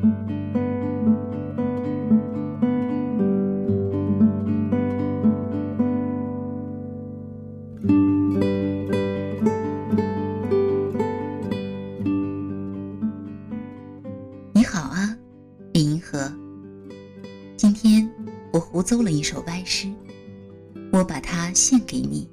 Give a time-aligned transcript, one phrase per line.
[0.00, 0.04] 你
[14.64, 15.16] 好啊，
[15.72, 16.32] 李银河。
[17.56, 18.08] 今天
[18.52, 19.92] 我胡诌了一首歪诗，
[20.92, 22.30] 我把它献给你。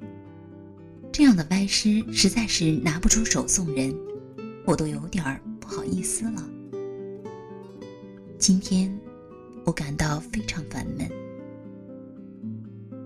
[1.10, 3.92] 这样的歪诗实在是拿不出手送人，
[4.64, 6.48] 我都有点儿不好意思了。
[8.38, 8.94] 今天
[9.64, 11.10] 我感到非常烦闷，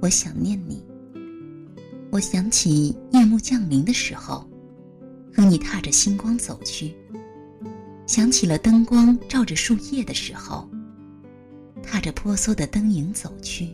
[0.02, 0.84] 我想念你。
[2.10, 4.44] 我想起夜幕降临的时候，
[5.32, 6.92] 和你踏着星光走去。
[8.08, 10.68] 想起了灯光照着树叶的时候，
[11.80, 13.68] 踏着婆娑的灯影走去；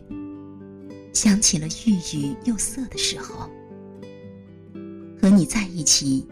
[1.11, 3.49] 想起了郁郁又色的时候，
[5.19, 6.27] 和你在一起，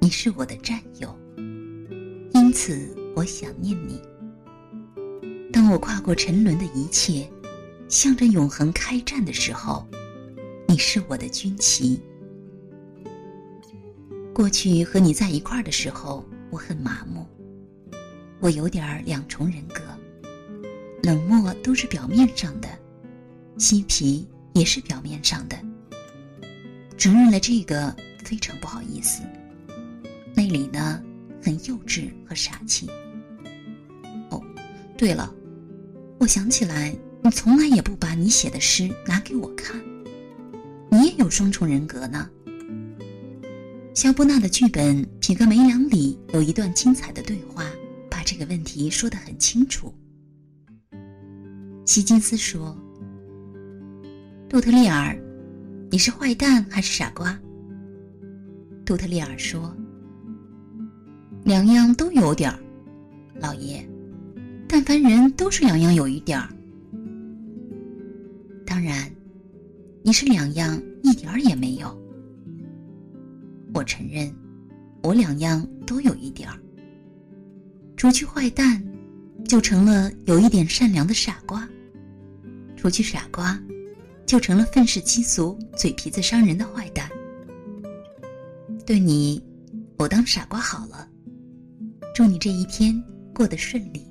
[0.00, 1.16] 你是我的战友，
[2.34, 4.00] 因此我想念你。
[5.70, 7.28] 我跨过沉沦的一切，
[7.88, 9.86] 向着永恒开战的时候，
[10.66, 12.00] 你是我的军旗。
[14.34, 16.24] 过去和你在一块儿的时候。
[16.50, 17.26] 我很麻木，
[18.40, 19.82] 我有点两重人格，
[21.02, 22.66] 冷漠都是表面上的，
[23.58, 25.58] 嬉皮也是表面上的。
[26.96, 27.94] 承认了这个
[28.24, 29.22] 非常不好意思，
[30.34, 31.02] 内里呢
[31.42, 32.88] 很幼稚和傻气。
[34.30, 34.42] 哦，
[34.96, 35.30] 对了，
[36.18, 39.80] 我想起来，你从来也不把你写的诗拿给我看，
[40.90, 42.28] 你也有双重人格呢。
[43.94, 47.64] 肖波纳的剧本《皮格梅良》里有一段精彩的对话，
[48.10, 49.94] 把这个问题说得很清楚。
[51.86, 52.76] 希金斯说
[54.48, 55.16] ：“杜特利尔，
[55.90, 57.38] 你是坏蛋还是傻瓜？”
[58.84, 59.74] 杜特利尔说
[61.44, 62.58] ：“两样都有点儿，
[63.40, 63.88] 老爷。
[64.68, 66.48] 但凡人都是两样有一点儿。
[68.66, 69.10] 当然，
[70.04, 71.96] 你是两样一点儿也没有。”
[73.74, 74.32] 我承认，
[75.02, 76.58] 我两样都有一点儿。
[77.96, 78.82] 除去坏蛋，
[79.46, 81.66] 就成了有一点善良的傻瓜；
[82.76, 83.58] 除去傻瓜，
[84.26, 87.08] 就成了愤世嫉俗、嘴皮子伤人的坏蛋。
[88.86, 89.42] 对你，
[89.98, 91.08] 我当傻瓜好了。
[92.14, 93.02] 祝你这一天
[93.34, 94.07] 过得顺利。